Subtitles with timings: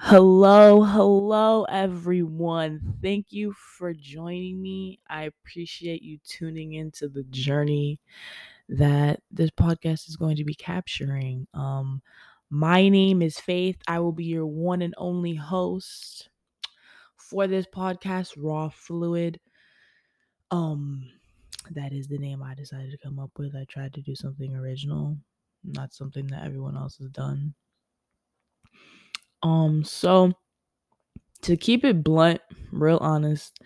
[0.00, 2.94] Hello, hello, everyone.
[3.02, 5.00] Thank you for joining me.
[5.10, 7.98] I appreciate you tuning into the journey
[8.68, 11.46] that this podcast is going to be capturing.
[11.52, 12.00] Um,
[12.50, 13.76] my name is Faith.
[13.88, 16.28] I will be your one and only host
[17.16, 19.40] for this podcast, Raw Fluid.
[20.50, 21.10] Um,
[21.72, 23.54] that is the name I decided to come up with.
[23.56, 25.18] I tried to do something original,
[25.64, 27.54] not something that everyone else has done.
[29.42, 30.32] Um, so
[31.42, 32.40] to keep it blunt,
[32.72, 33.60] real honest,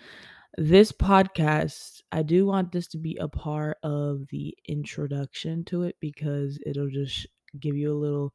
[0.58, 5.96] this podcast, I do want this to be a part of the introduction to it
[6.00, 7.26] because it'll just
[7.58, 8.32] give you a little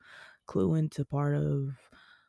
[0.47, 1.69] clue into part of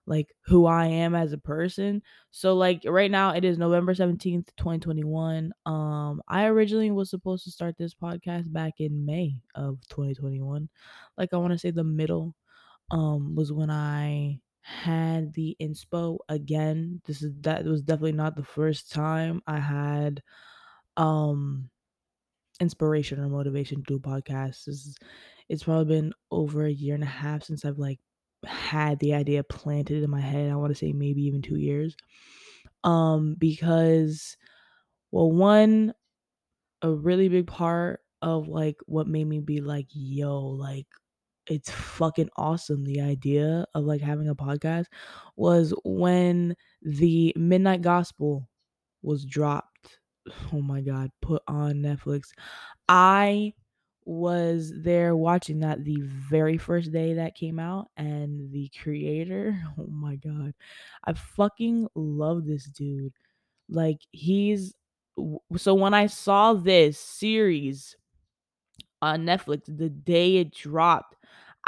[0.07, 2.03] like who I am as a person.
[2.31, 5.53] So like right now it is November 17th, 2021.
[5.67, 10.69] Um I originally was supposed to start this podcast back in May of 2021.
[11.19, 12.35] Like I want to say the middle
[12.91, 17.01] um was when I had the inspo again.
[17.07, 20.23] This is that was definitely not the first time I had
[20.97, 21.71] um
[22.61, 24.65] inspiration or motivation to do a podcast.
[24.65, 24.97] This is,
[25.49, 28.01] it's probably been over a year and a half since I've like
[28.45, 30.51] had the idea planted in my head.
[30.51, 31.97] I want to say maybe even 2 years.
[32.85, 34.37] Um because
[35.13, 35.95] well one
[36.83, 40.87] a really big part of like what made me be like yo like
[41.49, 44.87] it's fucking awesome the idea of like having a podcast
[45.37, 48.49] was when the midnight gospel
[49.03, 49.99] was dropped
[50.53, 52.31] oh my god put on netflix
[52.89, 53.53] i
[54.05, 59.87] was there watching that the very first day that came out and the creator oh
[59.87, 60.55] my god
[61.05, 63.13] i fucking love this dude
[63.69, 64.75] like he's
[65.57, 67.97] so when i saw this series
[69.03, 71.17] on Netflix the day it dropped.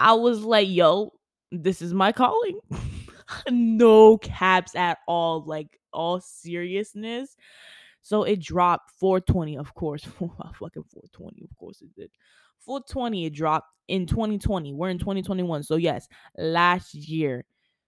[0.01, 1.13] I was like, yo,
[1.53, 2.59] this is my calling.
[3.51, 7.37] no caps at all, like all seriousness.
[8.01, 10.03] So it dropped 420, of course.
[10.05, 10.25] fucking
[10.59, 12.11] 420, of course it did.
[12.61, 14.73] 420 it dropped in 2020.
[14.73, 15.63] We're in 2021.
[15.65, 16.09] So yes,
[16.39, 17.45] last year.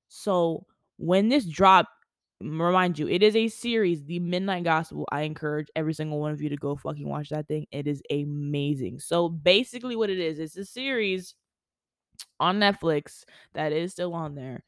[0.08, 0.66] So
[0.98, 1.88] when this dropped,
[2.42, 5.08] remind you, it is a series, The Midnight Gospel.
[5.10, 7.66] I encourage every single one of you to go fucking watch that thing.
[7.72, 9.00] It is amazing.
[9.00, 11.34] So basically, what it is, it's a series
[12.40, 13.24] on Netflix
[13.54, 14.64] that is still on there.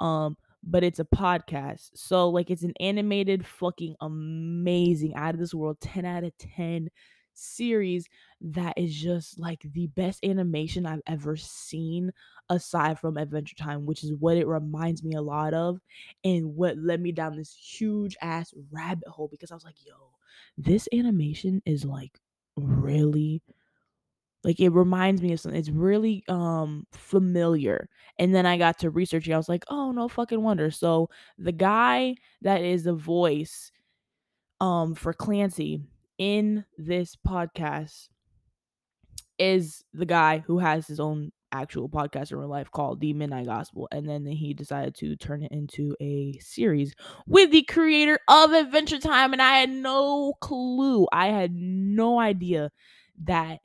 [0.00, 1.90] Um, but it's a podcast.
[1.94, 6.88] So like it's an animated fucking amazing out of this world 10 out of 10
[7.34, 8.08] series
[8.40, 12.12] that is just like the best animation I've ever seen
[12.48, 15.78] aside from Adventure Time, which is what it reminds me a lot of
[16.24, 19.94] and what led me down this huge ass rabbit hole because I was like, yo,
[20.56, 22.18] this animation is like
[22.56, 23.42] really
[24.44, 25.58] like it reminds me of something.
[25.58, 27.88] It's really um familiar.
[28.18, 29.34] And then I got to researching.
[29.34, 30.70] I was like, oh no fucking wonder.
[30.70, 33.72] So the guy that is the voice
[34.60, 35.80] um for Clancy
[36.18, 38.08] in this podcast
[39.38, 43.46] is the guy who has his own actual podcast in real life called The Midnight
[43.46, 43.88] Gospel.
[43.92, 46.94] And then he decided to turn it into a series
[47.26, 49.32] with the creator of Adventure Time.
[49.32, 51.06] And I had no clue.
[51.12, 52.70] I had no idea
[53.24, 53.60] that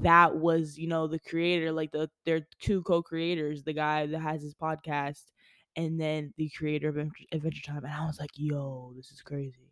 [0.00, 4.42] that was, you know, the creator, like the their two co-creators, the guy that has
[4.42, 5.22] his podcast
[5.76, 6.96] and then the creator of
[7.32, 7.84] Adventure Time.
[7.84, 9.70] And I was like, yo, this is crazy.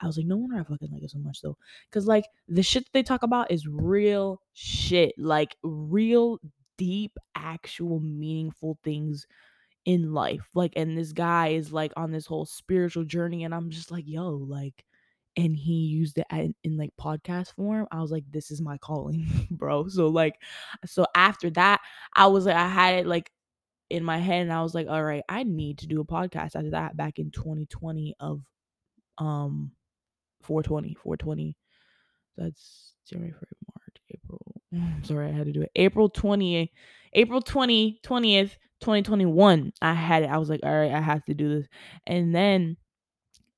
[0.00, 1.56] I was like, no wonder I fucking like it so much though.
[1.90, 5.14] Cause like the shit that they talk about is real shit.
[5.18, 6.38] Like real
[6.76, 9.26] deep, actual meaningful things
[9.84, 10.48] in life.
[10.54, 14.04] Like, and this guy is like on this whole spiritual journey, and I'm just like,
[14.06, 14.84] yo, like,
[15.38, 17.86] and he used it in, in like podcast form.
[17.92, 19.86] I was like, this is my calling, bro.
[19.86, 20.34] So like,
[20.84, 21.80] so after that,
[22.12, 23.30] I was like, I had it like
[23.88, 26.56] in my head, and I was like, all right, I need to do a podcast
[26.56, 28.42] after that back in 2020 of
[29.18, 29.70] um
[30.42, 31.56] 420, 420.
[32.36, 35.00] That's January, March, April.
[35.04, 35.70] Sorry, I had to do it.
[35.76, 36.70] April 20th,
[37.12, 39.72] April 20, 20th, 2021.
[39.80, 40.30] I had it.
[40.30, 41.68] I was like, all right, I have to do this.
[42.08, 42.76] And then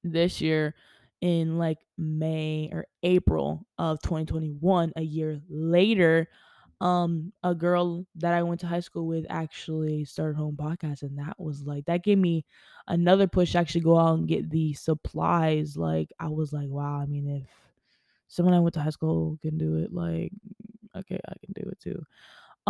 [0.05, 0.75] this year
[1.21, 6.29] in like May or April of 2021, a year later,
[6.81, 11.03] um a girl that I went to high school with actually started her own podcast
[11.03, 12.47] and that was like that gave me
[12.89, 16.99] another push to actually go out and get the supplies like I was like wow
[17.01, 17.51] I mean if
[18.29, 20.33] someone I went to high school can do it like
[20.97, 22.05] okay I can do it too.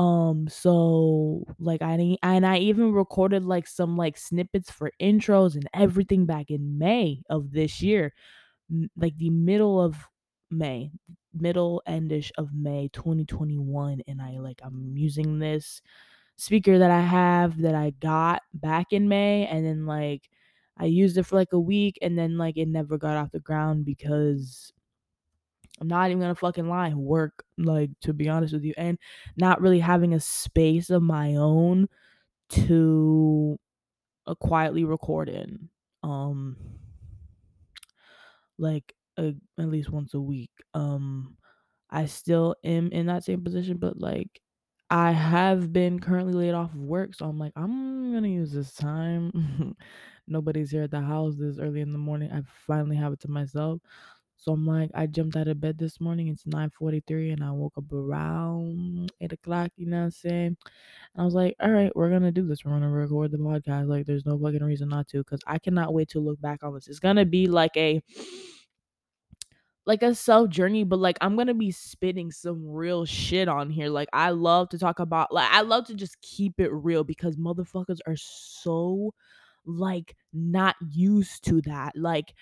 [0.01, 5.69] Um so like I and I even recorded like some like snippets for intros and
[5.75, 8.13] everything back in May of this year
[8.97, 9.97] like the middle of
[10.51, 10.93] May,
[11.35, 15.81] middle endish of May 2021 and I like I'm using this
[16.37, 20.31] speaker that I have that I got back in May and then like
[20.77, 23.41] I used it for like a week and then like it never got off the
[23.41, 24.73] ground because
[25.81, 28.99] I'm not even gonna fucking lie, work, like to be honest with you, and
[29.37, 31.89] not really having a space of my own
[32.51, 33.59] to
[34.27, 35.71] uh, quietly record in.
[36.03, 36.57] Um
[38.61, 40.53] like uh, at least once a week.
[40.75, 41.37] Um
[41.91, 44.41] I still am in that same position, but like
[44.91, 48.75] I have been currently laid off of work, so I'm like, I'm gonna use this
[48.75, 49.77] time.
[50.29, 52.31] Nobody's here at the house this early in the morning.
[52.33, 53.81] I finally have it to myself.
[54.41, 56.29] So I'm like, I jumped out of bed this morning.
[56.29, 59.71] It's 9:43, and I woke up around eight o'clock.
[59.77, 60.57] You know what I'm saying?
[61.15, 62.65] And I was like, all right, we're gonna do this.
[62.65, 63.89] We're gonna record the podcast.
[63.89, 66.73] Like, there's no fucking reason not to, because I cannot wait to look back on
[66.73, 66.89] this.
[66.89, 68.03] It's gonna be like a
[69.87, 73.89] like a self journey, but like I'm gonna be spitting some real shit on here.
[73.91, 77.37] Like I love to talk about like I love to just keep it real because
[77.37, 79.13] motherfuckers are so
[79.67, 81.93] like not used to that.
[81.97, 82.35] Like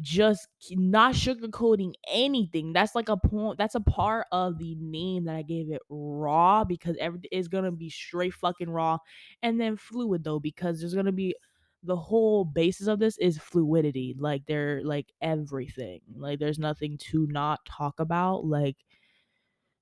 [0.00, 2.72] just not sugarcoating anything.
[2.72, 3.58] That's like a point.
[3.58, 7.72] That's a part of the name that I gave it raw because everything is gonna
[7.72, 8.98] be straight fucking raw,
[9.42, 11.34] and then fluid though because there's gonna be
[11.82, 14.14] the whole basis of this is fluidity.
[14.18, 16.00] Like they're like everything.
[16.16, 18.46] Like there's nothing to not talk about.
[18.46, 18.76] Like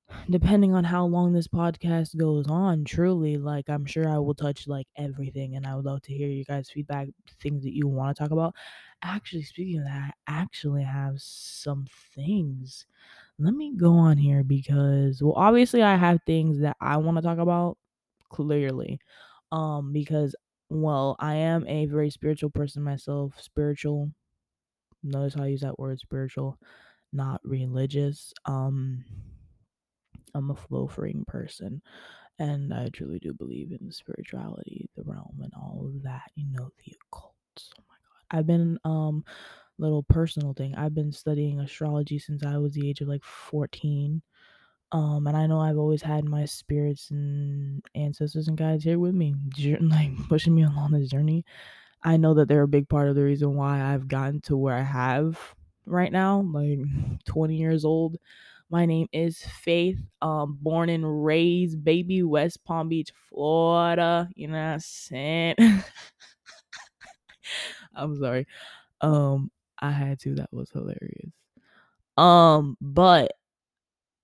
[0.31, 4.67] depending on how long this podcast goes on, truly, like I'm sure I will touch
[4.67, 7.09] like everything and I would love to hear you guys' feedback,
[7.41, 8.55] things that you want to talk about.
[9.03, 12.87] Actually, speaking of that, I actually have some things.
[13.39, 17.23] Let me go on here because well, obviously I have things that I want to
[17.23, 17.79] talk about
[18.31, 19.01] clearly.
[19.53, 20.35] Um because
[20.71, 24.11] well, I am a very spiritual person myself, spiritual.
[25.03, 26.59] Notice how I use that word spiritual,
[27.13, 28.33] not religious.
[28.47, 29.05] Um
[30.35, 31.83] I'm a flow freeing person
[32.39, 36.71] and I truly do believe in spirituality, the realm and all of that, you know,
[36.85, 37.35] the occult.
[38.31, 39.25] I've been um
[39.79, 40.75] little personal thing.
[40.77, 44.23] I've been studying astrology since I was the age of like 14.
[44.93, 49.15] Um and I know I've always had my spirits and ancestors and guides here with
[49.15, 49.35] me,
[49.81, 51.45] like pushing me along this journey.
[52.03, 54.75] I know that they're a big part of the reason why I've gotten to where
[54.77, 55.39] I have
[55.87, 56.79] right now, like
[57.27, 58.17] 20 years old.
[58.71, 59.99] My name is Faith.
[60.23, 64.29] Um, born and raised, baby, West Palm Beach, Florida.
[64.37, 65.57] You know what I'm saying?
[68.01, 68.47] I'm sorry.
[69.01, 69.51] Um,
[69.81, 70.35] I had to.
[70.37, 71.33] That was hilarious.
[72.19, 73.33] Um, but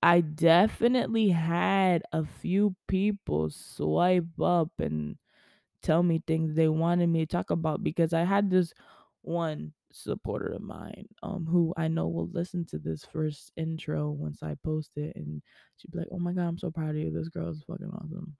[0.02, 5.18] I definitely had a few people swipe up and
[5.82, 8.74] tell me things they wanted me to talk about because I had this
[9.22, 14.42] one supporter of mine um who I know will listen to this first intro once
[14.42, 15.42] I post it and
[15.78, 17.10] she'd be like, "Oh my god, I'm so proud of you.
[17.12, 18.36] This girl is fucking awesome."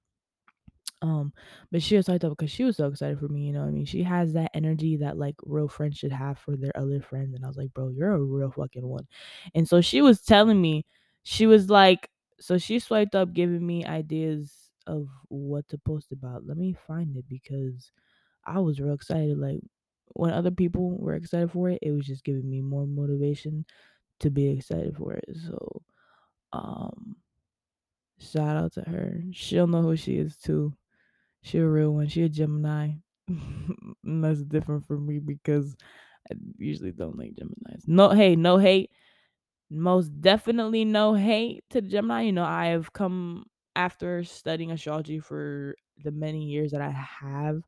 [1.03, 1.33] Um,
[1.71, 3.69] but she was hyped up because she was so excited for me, you know what
[3.69, 3.85] I mean?
[3.85, 7.35] She has that energy that like real friends should have for their other friends.
[7.35, 9.07] And I was like, bro, you're a real fucking one.
[9.55, 10.87] And so she was telling me,
[11.23, 12.11] she was like,
[12.41, 16.47] so she swiped up giving me ideas of what to post about.
[16.47, 17.93] Let me find it because
[18.45, 19.39] I was real excited.
[19.39, 19.61] Like
[20.15, 23.67] when other people were excited for it, it was just giving me more motivation
[24.21, 25.27] to be excited for it.
[25.47, 25.83] So
[26.53, 27.17] um
[28.19, 29.23] shout out to her.
[29.33, 30.77] She'll know who she is too.
[31.47, 32.09] She a real one.
[32.09, 32.95] She a Gemini.
[34.03, 35.77] that's different for me because
[36.29, 37.85] I usually don't like Geminis.
[37.87, 38.91] No, hey, no hate.
[39.71, 42.23] Most definitely no hate to Gemini.
[42.23, 47.63] You know, I have come after studying astrology for the many years that I have.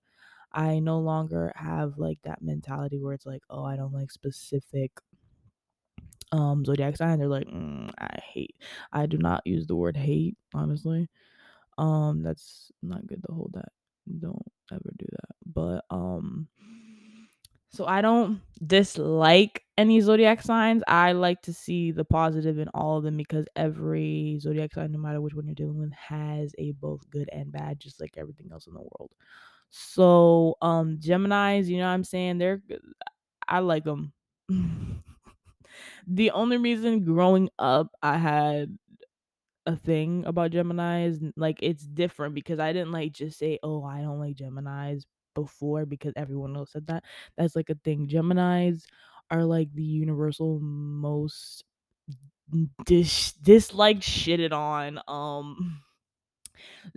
[0.52, 4.90] I no longer have like that mentality where it's like, oh, I don't like specific
[6.32, 7.18] um zodiac sign.
[7.18, 8.56] They're like, mm, I hate.
[8.92, 11.08] I do not use the word hate, honestly.
[11.78, 13.70] Um, that's not good to hold that.
[14.20, 14.42] Don't
[14.72, 15.36] ever do that.
[15.46, 16.48] But um
[17.70, 20.82] so I don't dislike any zodiac signs.
[20.88, 24.98] I like to see the positive in all of them because every zodiac sign, no
[24.98, 28.48] matter which one you're dealing with, has a both good and bad, just like everything
[28.52, 29.10] else in the world.
[29.70, 32.38] So, um, Geminis, you know what I'm saying?
[32.38, 32.62] They're
[33.48, 34.12] I like them.
[36.06, 38.78] the only reason growing up I had
[39.68, 41.32] a thing about Geminis.
[41.36, 45.04] Like it's different because I didn't like just say, "Oh, I don't like Geminis"
[45.36, 47.04] before because everyone else said that.
[47.38, 48.08] That's like a thing.
[48.08, 48.84] Geminis
[49.30, 51.64] are like the universal most
[52.86, 55.82] dis disliked shitted on um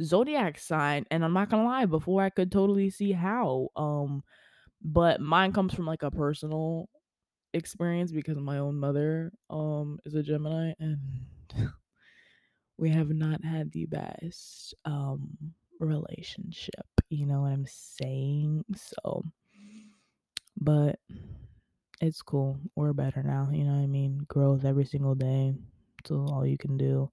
[0.01, 4.23] zodiac sign and I'm not to lie before I could totally see how um
[4.83, 6.89] but mine comes from like a personal
[7.53, 10.99] experience because my own mother um is a Gemini and
[12.81, 15.37] we have not had the best um
[15.79, 16.87] relationship.
[17.09, 18.65] You know what I'm saying?
[18.75, 19.23] So,
[20.59, 20.99] but
[22.01, 22.59] it's cool.
[22.75, 23.49] We're better now.
[23.51, 24.25] You know what I mean?
[24.27, 25.53] Growth every single day.
[26.05, 27.11] so all you can do.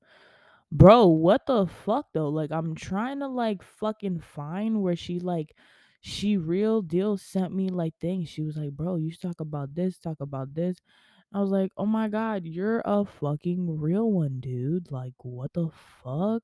[0.73, 2.29] Bro, what the fuck though?
[2.31, 5.57] Like I'm trying to like fucking find where she like
[6.03, 8.29] she real deal sent me like things.
[8.31, 10.79] She was like, "Bro, you talk about this, talk about this."
[11.33, 14.91] I was like, "Oh my god, you're a fucking real one, dude.
[14.91, 15.71] Like what the
[16.03, 16.43] fuck?"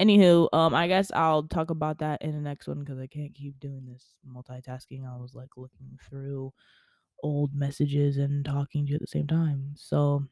[0.00, 3.34] Anywho, um I guess I'll talk about that in the next one cuz I can't
[3.34, 5.06] keep doing this multitasking.
[5.06, 6.52] I was like looking through
[7.22, 9.74] old messages and talking to you at the same time.
[9.76, 10.26] So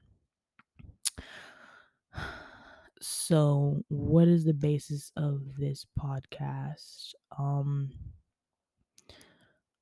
[3.01, 7.91] so what is the basis of this podcast um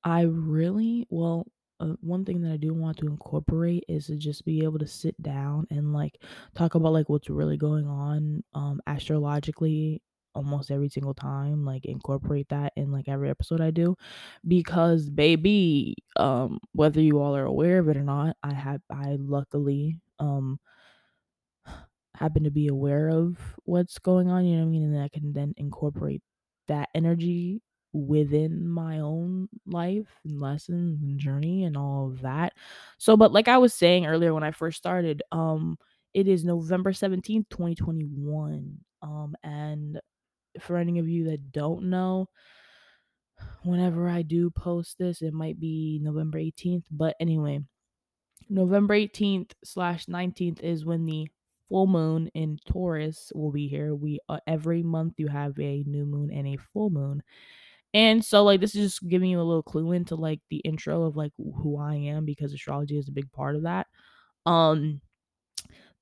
[0.03, 1.47] i really well
[1.79, 4.87] uh, one thing that i do want to incorporate is to just be able to
[4.87, 6.21] sit down and like
[6.55, 10.01] talk about like what's really going on um astrologically
[10.35, 13.95] almost every single time like incorporate that in like every episode i do
[14.47, 19.17] because baby um whether you all are aware of it or not i have i
[19.19, 20.59] luckily um
[22.15, 24.83] happen to be aware of what's going on, you know what I mean?
[24.93, 26.21] And I can then incorporate
[26.67, 27.61] that energy
[27.93, 32.53] within my own life and lessons and journey and all of that.
[32.97, 35.77] So, but like I was saying earlier when I first started, um,
[36.13, 38.77] it is November 17th, 2021.
[39.01, 39.99] Um, and
[40.59, 42.29] for any of you that don't know,
[43.63, 46.85] whenever I do post this, it might be November 18th.
[46.89, 47.59] But anyway,
[48.49, 51.27] November 18th slash 19th is when the
[51.69, 53.93] full moon in Taurus will be here.
[53.93, 57.21] We uh, every month you have a new moon and a full moon.
[57.93, 61.03] And so like this is just giving you a little clue into like the intro
[61.03, 63.87] of like who I am because astrology is a big part of that.
[64.45, 65.01] Um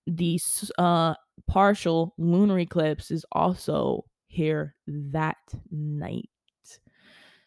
[0.07, 0.39] the
[0.77, 1.15] uh
[1.47, 5.37] partial lunar eclipse is also here that
[5.71, 6.29] night.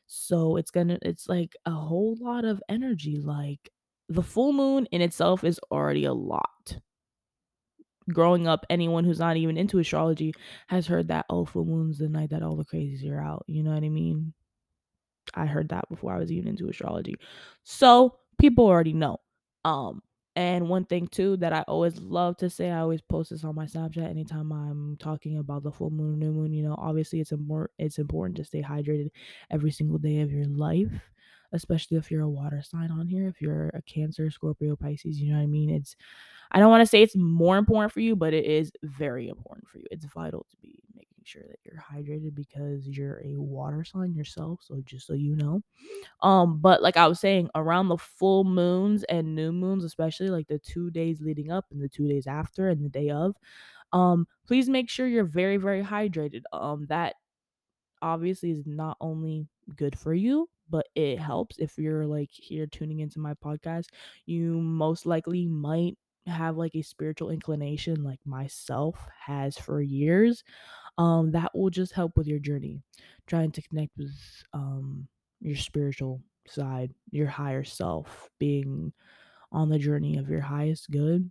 [0.07, 3.71] So it's gonna it's like a whole lot of energy like
[4.09, 6.79] the full moon in itself is already a lot
[8.13, 10.35] growing up, anyone who's not even into astrology
[10.69, 13.45] has heard that oh, full moon's the night that all the crazies are out.
[13.47, 14.33] You know what I mean?
[15.35, 17.17] I heard that before I was even into astrology.
[17.65, 19.19] So people already know.
[19.65, 20.03] Um,
[20.37, 23.57] and one thing too that I always love to say, I always post this on
[23.57, 26.53] my Snapchat anytime I'm talking about the full moon, new moon.
[26.53, 27.73] You know, obviously it's important.
[27.79, 29.11] It's important to stay hydrated
[29.51, 30.93] every single day of your life,
[31.53, 33.27] especially if you're a water sign on here.
[33.27, 35.71] If you're a Cancer, Scorpio, Pisces, you know what I mean.
[35.71, 35.97] It's
[36.51, 39.69] I don't want to say it's more important for you, but it is very important
[39.69, 39.85] for you.
[39.91, 44.61] It's vital to be making sure that you're hydrated because you're a water sign yourself.
[44.63, 45.63] So just so you know.
[46.23, 50.49] Um, but like I was saying, around the full moons and new moons, especially like
[50.49, 53.37] the two days leading up and the two days after and the day of,
[53.93, 56.43] um, please make sure you're very, very hydrated.
[56.53, 57.15] Um, that
[58.03, 63.01] obviously is not only good for you, but it helps if you're like here tuning
[63.01, 63.87] into my podcast.
[64.27, 65.97] You most likely might
[66.29, 70.45] have like a spiritual inclination like myself has for years
[70.99, 72.81] um that will just help with your journey
[73.27, 74.13] trying to connect with
[74.53, 75.09] um
[75.41, 78.93] your spiritual side your higher self being
[79.53, 81.31] on the journey of your highest good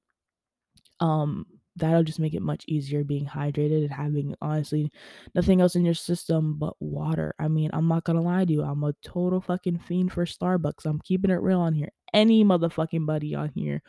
[1.00, 1.46] um
[1.78, 4.92] that'll just make it much easier being hydrated and having honestly
[5.36, 7.36] nothing else in your system but water.
[7.40, 10.86] I mean, I'm not gonna lie to you, I'm a total fucking fiend for Starbucks.
[10.86, 11.92] I'm keeping it real on here.
[12.14, 13.82] Any motherfucking buddy on here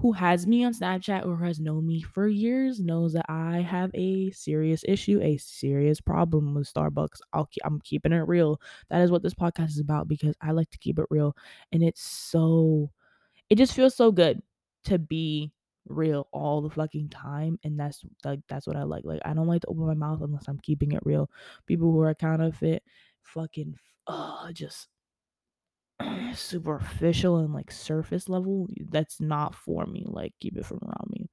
[0.00, 3.90] who has me on Snapchat or has known me for years knows that I have
[3.94, 7.20] a serious issue, a serious problem with Starbucks.
[7.32, 8.60] I'll keep, I'm keeping it real.
[8.90, 11.36] That is what this podcast is about because I like to keep it real
[11.72, 12.90] and it's so
[13.50, 14.42] it just feels so good
[14.84, 15.52] to be
[15.86, 19.04] real all the fucking time and that's like that's what I like.
[19.04, 21.30] Like I don't like to open my mouth unless I'm keeping it real.
[21.66, 22.82] People who are counterfeit
[23.22, 24.88] fucking uh just
[26.34, 30.04] superficial and like surface level, that's not for me.
[30.06, 31.28] Like keep it from around me.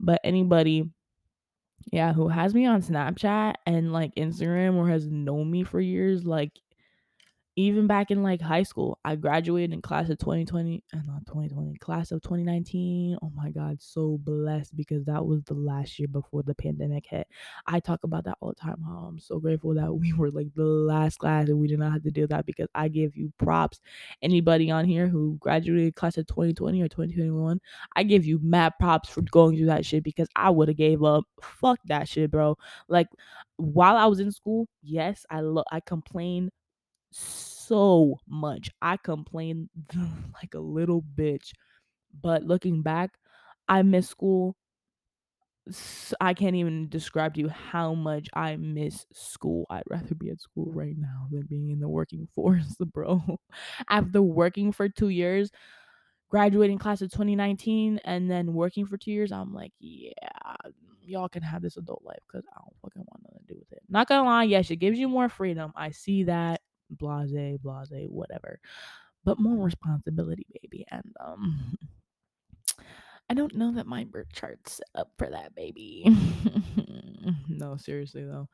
[0.00, 0.90] But anybody
[1.92, 6.26] yeah, who has me on Snapchat and like Instagram or has known me for years,
[6.26, 6.52] like
[7.58, 11.26] even back in like high school, I graduated in class of 2020 and uh, not
[11.26, 13.18] 2020, class of 2019.
[13.20, 17.26] Oh my God, so blessed because that was the last year before the pandemic hit.
[17.66, 18.80] I talk about that all the time.
[18.86, 21.92] How I'm so grateful that we were like the last class and we did not
[21.92, 23.80] have to do that because I give you props.
[24.22, 27.60] Anybody on here who graduated class of 2020 or 2021,
[27.96, 31.02] I give you mad props for going through that shit because I would have gave
[31.02, 31.24] up.
[31.42, 32.56] Fuck that shit, bro.
[32.88, 33.08] Like
[33.56, 36.52] while I was in school, yes, I lo- I complained
[37.10, 38.70] so much.
[38.82, 39.70] I complained
[40.34, 41.52] like a little bitch.
[42.22, 43.18] But looking back,
[43.68, 44.56] I miss school
[46.20, 49.66] I can't even describe to you how much I miss school.
[49.68, 53.38] I'd rather be at school right now than being in the working force, bro.
[53.88, 55.50] After working for two years,
[56.30, 60.12] graduating class of 2019, and then working for two years, I'm like, yeah,
[61.02, 63.72] y'all can have this adult life because I don't fucking want nothing to do with
[63.72, 63.82] it.
[63.88, 65.72] Not gonna lie, yes, it gives you more freedom.
[65.76, 66.60] I see that.
[66.90, 68.58] Blase, blase, whatever.
[69.24, 70.86] But more responsibility, baby.
[70.90, 71.76] And um
[73.30, 76.04] I don't know that my birth chart's set up for that, baby.
[77.48, 78.48] no, seriously though.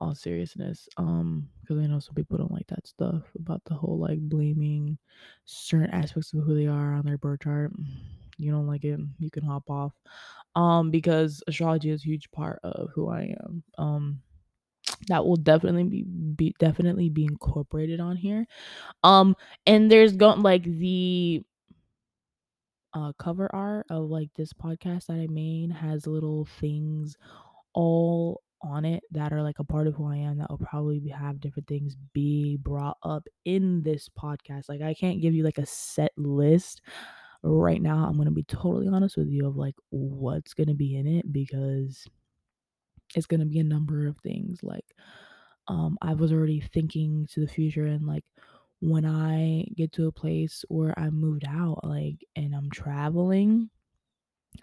[0.00, 0.88] All seriousness.
[0.98, 4.98] Um, because I know some people don't like that stuff about the whole like blaming
[5.46, 7.72] certain aspects of who they are on their birth chart.
[8.36, 9.92] You don't like it, you can hop off.
[10.56, 13.62] Um, because astrology is a huge part of who I am.
[13.78, 14.20] Um
[15.08, 18.46] that will definitely be, be definitely be incorporated on here.
[19.02, 21.42] Um, and there's going like the
[22.94, 27.16] uh, cover art of like this podcast that I made has little things
[27.74, 31.08] all on it that are like a part of who I am that will probably
[31.08, 34.68] have different things be brought up in this podcast.
[34.68, 36.82] Like I can't give you like a set list
[37.42, 38.04] right now.
[38.04, 41.06] I'm going to be totally honest with you of like what's going to be in
[41.06, 42.06] it because
[43.16, 44.86] it's going to be a number of things like
[45.68, 48.24] um I was already thinking to the future and like
[48.82, 53.70] when I get to a place where I moved out, like, and I'm traveling,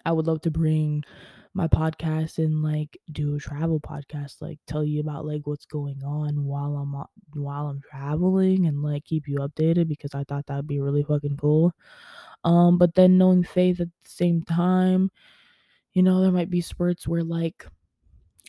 [0.06, 1.06] I would love to bring
[1.53, 6.03] my podcast and like do a travel podcast, like tell you about like what's going
[6.03, 6.94] on while I'm
[7.41, 11.38] while I'm traveling and like keep you updated because I thought that'd be really fucking
[11.38, 11.74] cool.
[12.44, 15.12] Um, but then knowing faith at the same time,
[15.94, 17.65] you know, there might be spurts where like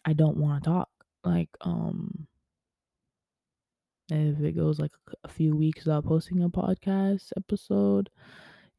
[0.04, 0.88] I don't want to talk.
[1.24, 2.26] Like, um,
[4.10, 4.92] if it goes like
[5.24, 8.10] a few weeks without posting a podcast episode,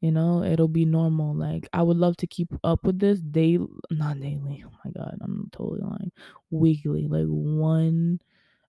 [0.00, 1.34] you know, it'll be normal.
[1.34, 4.64] Like I would love to keep up with this daily, not daily.
[4.66, 6.12] Oh my god, I'm totally lying.
[6.50, 8.20] Weekly, like one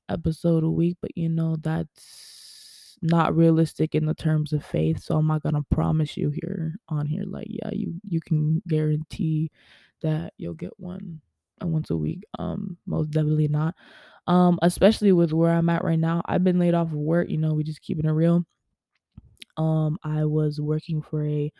[0.10, 5.04] episode a week, but you know that's not realistic in the terms of faith.
[5.04, 9.52] So I'm not gonna promise you here on here, like yeah, you you can guarantee
[10.02, 11.22] that you'll get one
[11.62, 12.24] once a week.
[12.40, 13.76] Um, most definitely not.
[14.28, 16.22] Um, especially with where I'm at right now.
[16.26, 18.46] I've been laid off of work, you know, we just keeping it real.
[19.58, 21.52] Um, I was working for a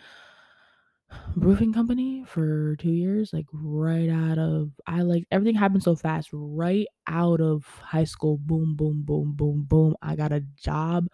[1.36, 6.30] roofing company for two years, like right out of I like everything happened so fast,
[6.32, 9.96] right out of high school, boom, boom, boom, boom, boom.
[10.02, 11.08] I got a job,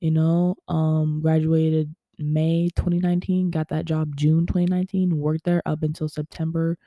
[0.00, 6.08] you know, um, graduated May 2019, got that job June 2019, worked there up until
[6.08, 6.78] September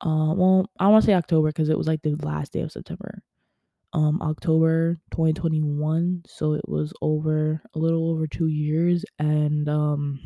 [0.00, 2.72] uh, well, I want to say October because it was like the last day of
[2.72, 3.22] September.
[3.92, 6.22] Um, October 2021.
[6.26, 9.04] So it was over a little over two years.
[9.18, 10.20] And um,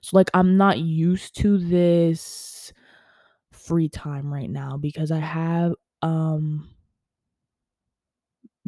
[0.00, 2.72] so like I'm not used to this
[3.52, 6.68] free time right now because I have um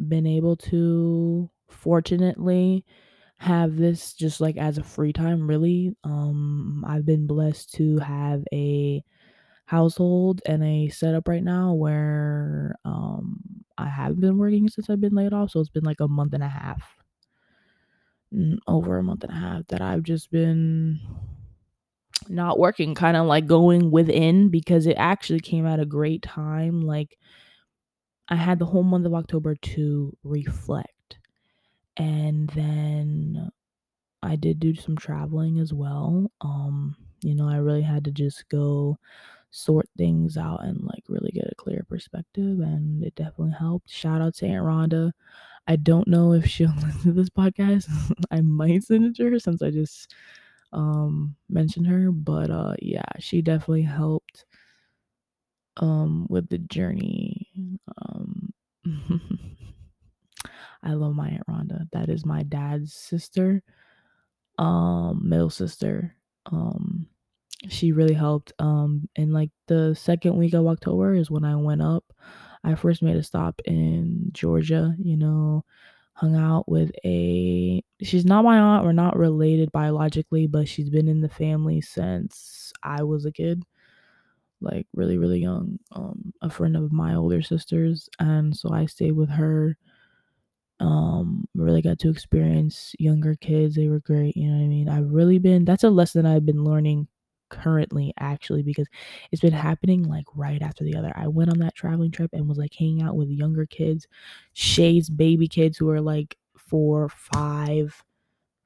[0.07, 2.85] been able to fortunately
[3.37, 8.43] have this just like as a free time really um I've been blessed to have
[8.53, 9.03] a
[9.67, 13.39] household and a setup right now where um
[13.77, 15.51] I haven't been working since I've been laid off.
[15.51, 16.97] So it's been like a month and a half.
[18.67, 20.99] Over a month and a half that I've just been
[22.29, 26.81] not working, kind of like going within because it actually came at a great time.
[26.81, 27.17] Like
[28.29, 31.19] I had the whole month of October to reflect.
[31.97, 33.49] And then
[34.23, 36.31] I did do some traveling as well.
[36.41, 38.97] Um, you know, I really had to just go
[39.51, 43.89] sort things out and like really get a clear perspective and it definitely helped.
[43.89, 45.11] Shout out to Aunt Rhonda.
[45.67, 47.89] I don't know if she'll listen to this podcast.
[48.31, 50.13] I might send it to her since I just
[50.73, 54.45] um mentioned her, but uh yeah, she definitely helped
[55.77, 57.47] um with the journey.
[58.01, 58.53] Um
[60.83, 61.89] I love my Aunt Rhonda.
[61.91, 63.63] That is my dad's sister,
[64.57, 66.15] um, middle sister.
[66.45, 67.07] Um,
[67.69, 68.53] she really helped.
[68.59, 72.05] Um, and like the second week of October is when I went up.
[72.63, 75.63] I first made a stop in Georgia, you know,
[76.13, 81.07] hung out with a she's not my aunt, we're not related biologically, but she's been
[81.07, 83.63] in the family since I was a kid.
[84.59, 85.79] Like really, really young.
[85.91, 88.09] Um, a friend of my older sisters.
[88.19, 89.77] And so I stayed with her
[90.79, 94.87] um really got to experience younger kids they were great you know what i mean
[94.87, 97.07] i've really been that's a lesson i've been learning
[97.49, 98.87] currently actually because
[99.31, 101.11] it's been happening like right after the other.
[101.15, 104.07] I went on that traveling trip and was like hanging out with younger kids,
[104.53, 108.03] Shay's baby kids who are like four, five,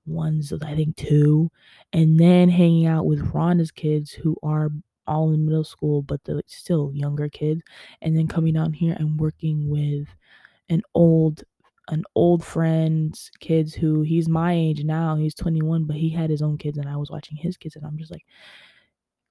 [0.06, 1.52] one's I think two,
[1.94, 4.70] and then hanging out with Rhonda's kids who are
[5.08, 7.62] all in middle school, but they're still younger kids,
[8.02, 10.08] and then coming down here and working with
[10.70, 11.44] an old
[11.90, 15.16] an old friend's kids who he's my age now.
[15.16, 17.86] He's 21, but he had his own kids, and I was watching his kids, and
[17.86, 18.26] I'm just like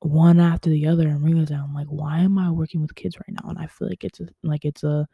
[0.01, 3.37] one after the other and realizing I'm like, why am I working with kids right
[3.43, 3.51] now?
[3.51, 5.07] And I feel like it's a, like it's a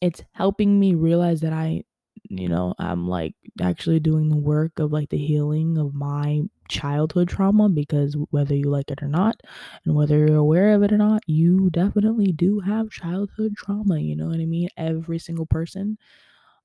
[0.00, 1.84] it's helping me realize that I
[2.28, 7.28] you know, I'm like actually doing the work of like the healing of my childhood
[7.28, 9.40] trauma because whether you like it or not,
[9.84, 13.98] and whether you're aware of it or not, you definitely do have childhood trauma.
[13.98, 14.68] You know what I mean?
[14.76, 15.98] Every single person.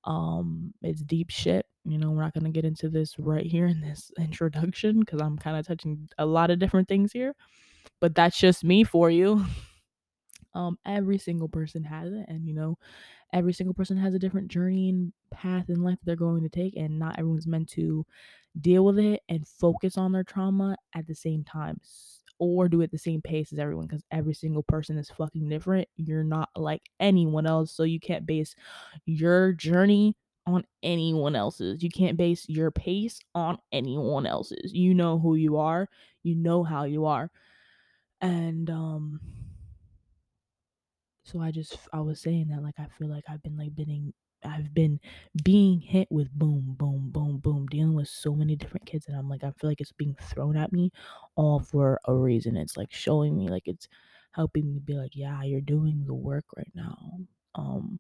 [0.08, 1.68] Um, it's deep shit.
[1.86, 5.38] You know, we're not gonna get into this right here in this introduction because I'm
[5.38, 7.36] kind of touching a lot of different things here,
[8.02, 9.46] but that's just me for you.
[10.54, 12.78] Um, every single person has it, and you know,
[13.34, 16.50] every single person has a different journey and path in life that they're going to
[16.50, 18.06] take, and not everyone's meant to
[18.62, 21.80] deal with it and focus on their trauma at the same time
[22.40, 25.88] or do it the same pace as everyone because every single person is fucking different.
[25.96, 28.56] You're not like anyone else, so you can't base
[29.06, 31.84] your journey on anyone else's.
[31.84, 34.74] You can't base your pace on anyone else's.
[34.74, 35.90] You know who you are,
[36.24, 37.30] you know how you are.
[38.22, 39.20] And um
[41.24, 44.14] so I just I was saying that like I feel like I've been like being
[44.48, 45.00] I've been
[45.44, 49.30] being hit with boom, boom, boom, boom, dealing with so many different kids, and I'm
[49.30, 50.92] like, I feel like it's being thrown at me
[51.36, 52.58] all for a reason.
[52.58, 53.88] It's like showing me, like, it's
[54.32, 57.20] helping me be like, yeah, you're doing the work right now.
[57.56, 58.00] Um,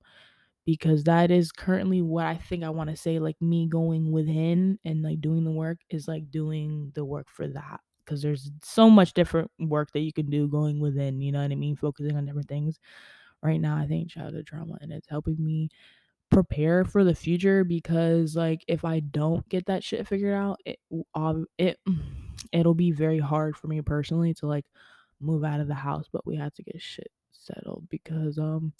[0.65, 3.19] because that is currently what I think I want to say.
[3.19, 7.47] Like, me going within and like doing the work is like doing the work for
[7.47, 7.79] that.
[8.03, 11.51] Because there's so much different work that you can do going within, you know what
[11.51, 11.75] I mean?
[11.75, 12.79] Focusing on different things.
[13.43, 15.69] Right now, I think childhood trauma, and it's helping me
[16.29, 20.79] prepare for the future because like if I don't get that shit figured out, it
[21.15, 21.79] um, it
[22.51, 24.65] it'll be very hard for me personally to like
[25.19, 28.73] move out of the house, but we have to get shit settled because um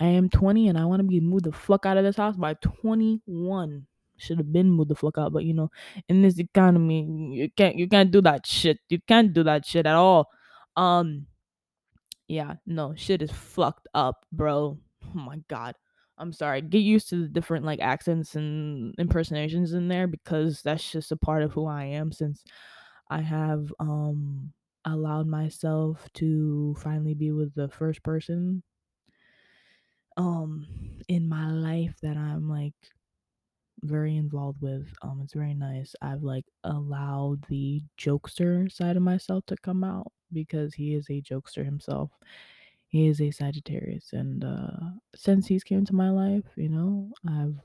[0.00, 2.36] I am 20 and I want to be moved the fuck out of this house
[2.36, 3.86] by 21.
[4.18, 5.70] Should have been moved the fuck out, but you know,
[6.08, 8.78] in this economy, you can't you can't do that shit.
[8.88, 10.28] You can't do that shit at all.
[10.76, 11.26] Um
[12.28, 14.78] yeah, no, shit is fucked up, bro.
[15.04, 15.74] Oh my god.
[16.22, 16.62] I'm sorry.
[16.62, 21.16] Get used to the different like accents and impersonations in there because that's just a
[21.16, 22.44] part of who I am since
[23.10, 24.52] I have um
[24.84, 28.62] allowed myself to finally be with the first person
[30.16, 30.66] um
[31.08, 32.74] in my life that I'm like
[33.82, 34.88] very involved with.
[35.02, 35.94] Um it's very nice.
[36.02, 41.20] I've like allowed the jokester side of myself to come out because he is a
[41.22, 42.10] jokester himself
[42.92, 44.76] he is a Sagittarius, and uh,
[45.14, 47.56] since he's came into my life, you know, I've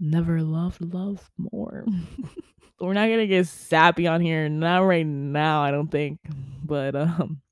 [0.00, 1.84] never loved love more.
[2.80, 6.20] We're not gonna get sappy on here, not right now, I don't think,
[6.64, 7.42] but um,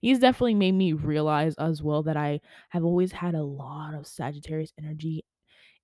[0.00, 4.06] he's definitely made me realize as well that I have always had a lot of
[4.06, 5.24] Sagittarius energy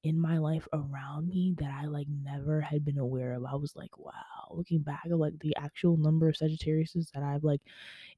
[0.07, 3.45] in my life around me that I like never had been aware of.
[3.45, 4.12] I was like, wow,
[4.53, 7.61] looking back at like the actual number of Sagittariuses that I've like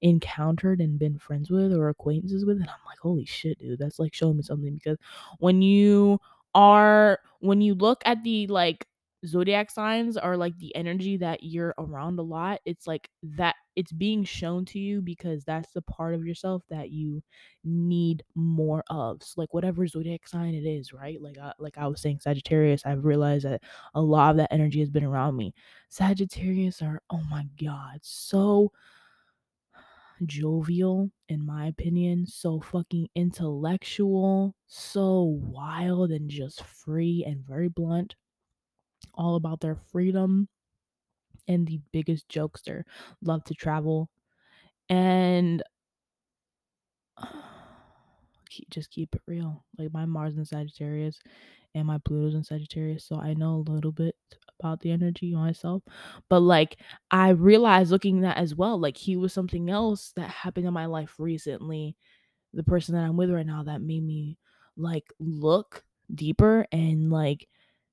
[0.02, 3.98] encountered and been friends with or acquaintances with, and I'm like, holy shit, dude, that's
[3.98, 4.98] like showing me something because
[5.38, 6.20] when you
[6.54, 8.87] are when you look at the like
[9.26, 13.92] zodiac signs are like the energy that you're around a lot it's like that it's
[13.92, 17.22] being shown to you because that's the part of yourself that you
[17.64, 21.20] need more of so like whatever zodiac sign it is right?
[21.20, 23.62] Like I, like I was saying Sagittarius I've realized that
[23.94, 25.54] a lot of that energy has been around me.
[25.88, 28.72] Sagittarius are oh my god so
[30.26, 38.16] jovial in my opinion so fucking intellectual so wild and just free and very blunt
[39.18, 40.48] all about their freedom
[41.48, 42.84] and the biggest jokester
[43.22, 44.08] love to travel
[44.88, 45.62] and
[48.70, 51.20] just keep it real like my mars in sagittarius
[51.74, 54.16] and my pluto's in sagittarius so i know a little bit
[54.58, 55.82] about the energy myself
[56.28, 56.78] but like
[57.10, 60.72] i realized looking at that as well like he was something else that happened in
[60.72, 61.96] my life recently
[62.54, 64.38] the person that i'm with right now that made me
[64.76, 67.48] like look deeper and like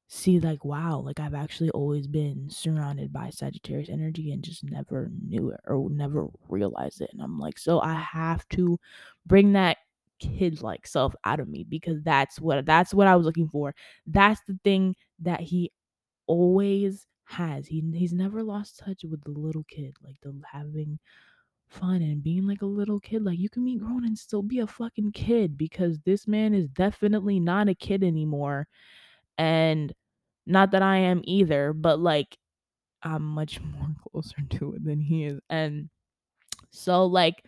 [0.08, 5.10] see like wow like i've actually always been surrounded by sagittarius energy and just never
[5.26, 7.10] knew it or never realized it.
[7.12, 8.80] And i'm like so i have to
[9.26, 9.78] bring that
[10.20, 13.74] kid like self out of me because that's what that's what i was looking for.
[14.06, 15.72] That's the thing that he
[16.28, 17.68] always has.
[17.68, 21.00] He he's never lost touch with the little kid like the having
[21.70, 23.24] fun and being like a little kid.
[23.24, 26.68] Like you can be grown and still be a fucking kid because this man is
[26.70, 28.68] definitely not a kid anymore
[29.38, 29.94] and
[30.48, 32.38] not that I am either, but like
[33.04, 35.40] I'm much more closer to it than he is.
[35.50, 35.90] And
[36.72, 37.46] so like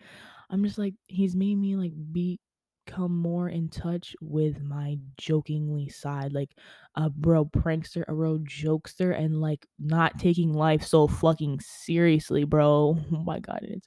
[0.50, 6.32] I'm just like he's made me like become more in touch with my jokingly side,
[6.32, 6.50] like
[6.94, 12.96] a bro prankster, a real jokester, and like not taking life so fucking seriously, bro.
[13.12, 13.86] Oh my god, it's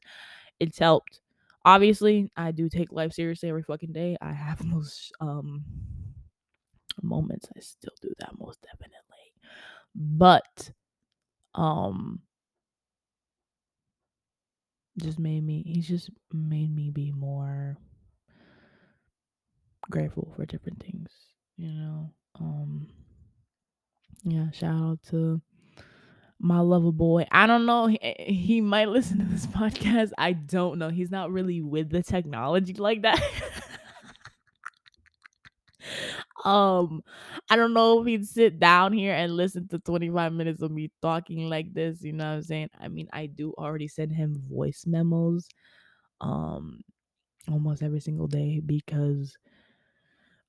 [0.59, 1.21] it's helped.
[1.65, 4.17] Obviously, I do take life seriously every fucking day.
[4.21, 5.65] I have those um
[7.03, 7.47] moments.
[7.55, 9.33] I still do that most definitely.
[9.95, 10.71] But
[11.55, 12.21] um
[14.97, 17.77] just made me he's just made me be more
[19.89, 21.09] grateful for different things,
[21.57, 22.13] you know.
[22.39, 22.87] Um
[24.23, 25.41] yeah, shout out to
[26.39, 27.25] my lover boy.
[27.31, 27.87] I don't know.
[27.87, 30.11] He, he might listen to this podcast.
[30.17, 30.89] I don't know.
[30.89, 33.21] He's not really with the technology like that.
[36.45, 37.03] um,
[37.49, 40.91] I don't know if he'd sit down here and listen to 25 minutes of me
[41.01, 42.03] talking like this.
[42.03, 42.69] You know what I'm saying?
[42.79, 45.47] I mean, I do already send him voice memos
[46.21, 46.81] um
[47.49, 49.37] almost every single day because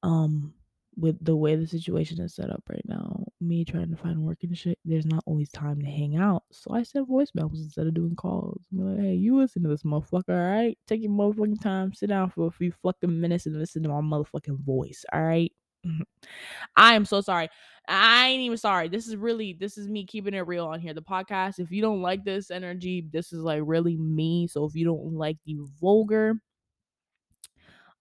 [0.03, 0.55] um
[0.97, 4.37] with the way the situation is set up right now, me trying to find work
[4.43, 6.43] and shit, there's not always time to hang out.
[6.53, 8.67] So I send voice voicemails instead of doing calls.
[8.71, 10.77] I'm like, hey, you listen to this motherfucker, all right?
[10.87, 14.03] Take your motherfucking time, sit down for a few fucking minutes and listen to my
[14.03, 15.51] motherfucking voice, all right?
[16.77, 17.49] I am so sorry.
[17.89, 18.89] I ain't even sorry.
[18.89, 20.95] This is really this is me keeping it real on here.
[20.95, 21.59] The podcast.
[21.59, 24.47] If you don't like this energy, this is like really me.
[24.47, 26.35] So if you don't like the vulgar,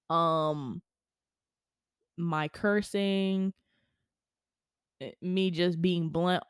[0.09, 0.81] um,
[2.17, 3.53] my cursing,
[5.01, 6.43] eh, me just being blunt,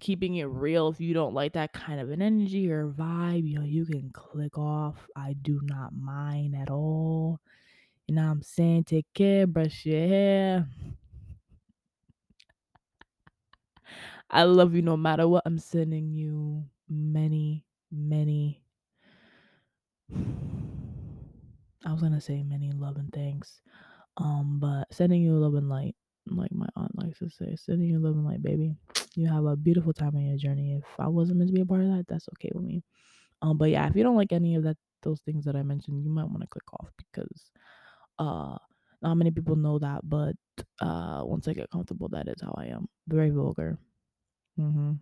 [0.00, 0.88] keeping it real.
[0.88, 4.10] If you don't like that kind of an energy or vibe, you know, you can
[4.12, 4.96] click off.
[5.16, 7.40] I do not mind at all.
[8.10, 8.84] You know what I'm saying?
[8.90, 10.66] Take care, brush your hair.
[14.28, 15.44] I love you no matter what.
[15.46, 18.64] I'm sending you many, many.
[21.86, 23.60] I was gonna say many love and thanks.
[24.16, 25.94] Um, but sending you love and light,
[26.26, 28.74] like my aunt likes to say, sending you love and light, baby.
[29.14, 30.72] You have a beautiful time on your journey.
[30.72, 32.82] If I wasn't meant to be a part of that, that's okay with me.
[33.40, 36.02] Um, but yeah, if you don't like any of that, those things that I mentioned,
[36.02, 37.52] you might want to click off because
[38.20, 38.56] uh
[39.02, 40.36] not many people know that, but
[40.80, 42.88] uh once I get comfortable, that is how I am.
[43.08, 43.78] Very vulgar.
[44.58, 44.92] Mm-hmm.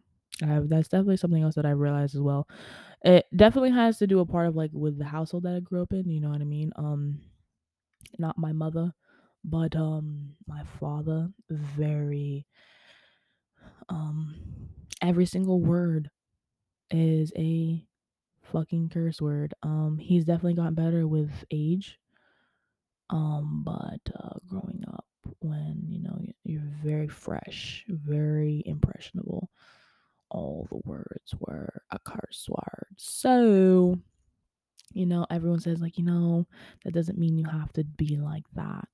[0.42, 2.48] I have that's definitely something else that I realized as well.
[3.04, 5.82] It definitely has to do a part of like with the household that I grew
[5.82, 6.72] up in, you know what I mean?
[6.76, 7.20] Um
[8.18, 8.92] not my mother,
[9.44, 12.46] but um my father very
[13.88, 14.36] um
[15.02, 16.10] every single word
[16.90, 17.84] is a
[18.52, 19.54] fucking curse word.
[19.62, 21.98] Um he's definitely gotten better with age.
[23.10, 25.04] Um but uh growing up
[25.40, 29.50] when, you know, you're very fresh, very impressionable
[30.30, 32.86] all the words were a curse word.
[32.96, 33.98] So,
[34.92, 36.46] you know, everyone says, like, you know,
[36.84, 38.88] that doesn't mean you have to be like that.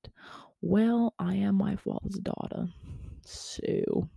[0.60, 2.68] Well, I am my father's daughter.
[3.24, 4.08] So,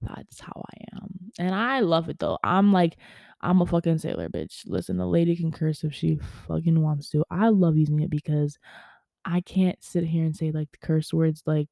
[0.00, 1.30] that's how I am.
[1.38, 2.38] And I love it though.
[2.42, 2.96] I'm like,
[3.40, 4.62] I'm a fucking sailor, bitch.
[4.66, 7.24] Listen, the lady can curse if she fucking wants to.
[7.30, 8.58] I love using it because
[9.24, 11.68] I can't sit here and say like the curse words like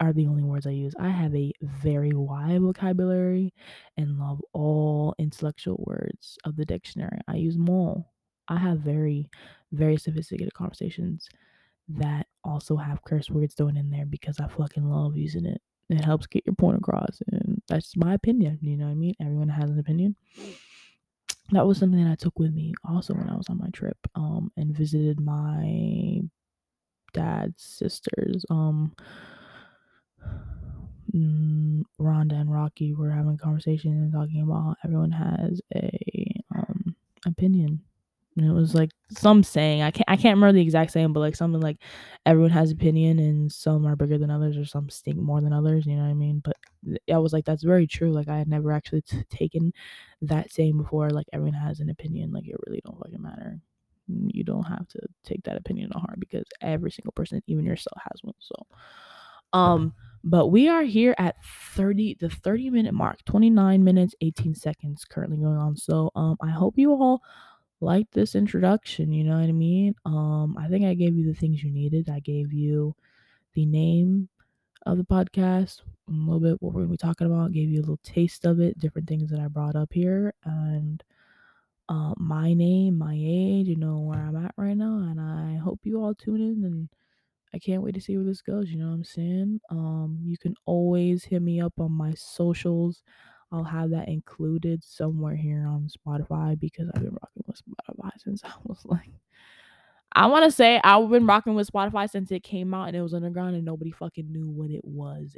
[0.00, 0.94] are the only words I use.
[0.98, 3.54] I have a very wide vocabulary
[3.96, 7.18] and love all intellectual words of the dictionary.
[7.28, 8.12] I use all.
[8.48, 9.28] I have very,
[9.72, 11.28] very sophisticated conversations
[11.88, 15.60] that also have curse words thrown in there because I fucking love using it.
[15.88, 18.58] It helps get your point across, and that's my opinion.
[18.60, 19.14] You know what I mean?
[19.20, 20.16] Everyone has an opinion.
[21.52, 23.96] That was something that I took with me also when I was on my trip,
[24.16, 26.22] um, and visited my
[27.16, 28.44] dad's sisters.
[28.50, 28.94] Um,
[31.14, 36.40] mm, Rhonda and Rocky were having a conversation and talking about how everyone has a
[36.54, 37.80] um opinion.
[38.36, 41.20] And it was like some saying I can't I can't remember the exact saying, but
[41.20, 41.78] like something like
[42.26, 45.86] everyone has opinion and some are bigger than others or some stink more than others.
[45.86, 46.42] You know what I mean?
[46.44, 46.56] But
[47.12, 48.12] I was like that's very true.
[48.12, 49.72] Like I had never actually t- taken
[50.22, 51.10] that saying before.
[51.10, 52.32] Like everyone has an opinion.
[52.32, 53.60] Like it really don't fucking matter.
[54.08, 57.98] You don't have to take that opinion to heart because every single person, even yourself,
[58.10, 58.34] has one.
[58.38, 58.54] So,
[59.52, 59.92] um
[60.24, 61.36] but we are here at
[61.76, 66.50] 30 the 30 minute mark 29 minutes 18 seconds currently going on so um i
[66.50, 67.22] hope you all
[67.80, 69.94] like this introduction you know what i mean?
[70.04, 72.08] Um i think i gave you the things you needed.
[72.10, 72.94] I gave you
[73.54, 74.28] the name
[74.86, 77.82] of the podcast a little bit what we're gonna be talking about gave you a
[77.82, 81.02] little taste of it different things that i brought up here and
[81.88, 84.98] uh, my name, my age, you know, where I'm at right now.
[84.98, 86.88] And I hope you all tune in and
[87.54, 88.70] I can't wait to see where this goes.
[88.70, 89.60] You know what I'm saying?
[89.70, 93.02] Um, you can always hit me up on my socials.
[93.52, 98.44] I'll have that included somewhere here on Spotify because I've been rocking with Spotify since
[98.44, 99.10] I was like,
[100.12, 103.02] I want to say I've been rocking with Spotify since it came out and it
[103.02, 105.34] was underground and nobody fucking knew what it was.